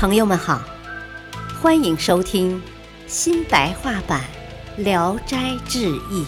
[0.00, 0.62] 朋友们好，
[1.60, 2.62] 欢迎收听
[3.08, 4.22] 新白话版
[4.80, 6.24] 《聊斋志异》，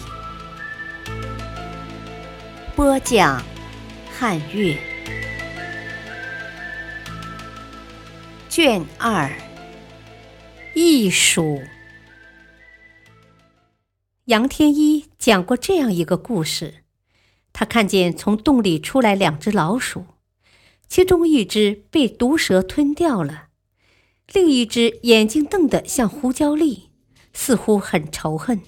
[2.75, 3.41] 播讲
[4.11, 4.77] 汉乐，
[8.49, 9.31] 卷二，
[10.75, 11.61] 艺术。
[14.25, 16.83] 杨天一讲过这样一个故事：
[17.53, 20.07] 他看见从洞里出来两只老鼠，
[20.89, 23.45] 其中一只被毒蛇吞掉了。
[24.33, 26.89] 另一只眼睛瞪得像胡椒粒，
[27.33, 28.61] 似乎很仇恨，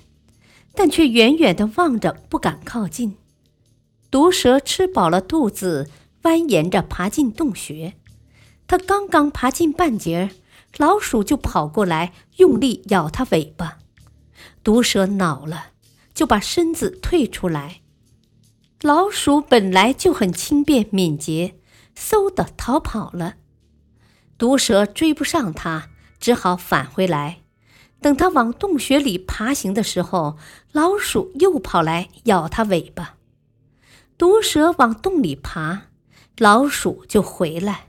[0.74, 3.16] 但却远远的望着，不敢靠近。
[4.12, 5.90] 毒蛇吃饱了肚子，
[6.22, 7.94] 蜿蜒着爬进洞穴。
[8.68, 10.30] 它刚刚爬进半截儿，
[10.78, 13.80] 老鼠就跑过来，用力咬它尾巴。
[14.64, 15.68] 毒蛇恼了，
[16.14, 17.82] 就把身子退出来。
[18.82, 21.56] 老鼠本来就很轻便敏捷，
[21.98, 23.36] 嗖地逃跑了。
[24.38, 25.90] 毒蛇追不上它，
[26.20, 27.40] 只好返回来。
[28.02, 30.38] 等它往洞穴里爬行的时候，
[30.74, 33.16] 老鼠又跑来咬它尾巴。
[34.18, 35.84] 毒蛇往洞里爬，
[36.38, 37.88] 老鼠就回来；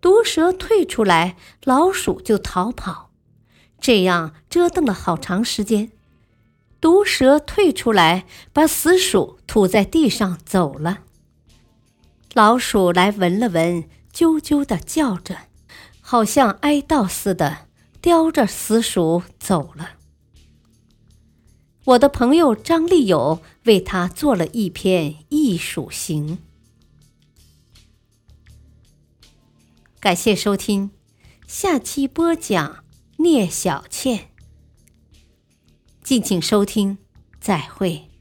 [0.00, 3.10] 毒蛇退出来，老鼠就逃跑。
[3.80, 5.90] 这样折腾了好长时间。
[6.80, 11.00] 毒蛇退出来，把死鼠吐在地上走了。
[12.34, 15.36] 老鼠来闻了闻，啾啾地叫着。
[16.12, 17.68] 好像哀悼似的，
[18.02, 19.92] 叼着死鼠走了。
[21.84, 26.36] 我的朋友张立友为他做了一篇《艺术行》。
[29.98, 30.90] 感谢收听，
[31.46, 32.84] 下期播讲
[33.16, 34.28] 聂小倩。
[36.02, 36.98] 敬请收听，
[37.40, 38.11] 再会。